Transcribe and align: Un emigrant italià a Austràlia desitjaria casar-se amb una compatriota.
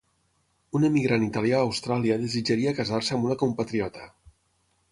Un 0.79 0.87
emigrant 0.87 1.25
italià 1.25 1.59
a 1.59 1.67
Austràlia 1.67 2.17
desitjaria 2.23 2.73
casar-se 2.81 3.17
amb 3.19 3.29
una 3.29 3.39
compatriota. 3.45 4.09